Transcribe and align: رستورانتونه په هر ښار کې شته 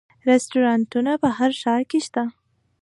رستورانتونه 0.29 1.11
په 1.21 1.29
هر 1.37 1.51
ښار 1.61 1.81
کې 1.89 1.99
شته 2.05 2.23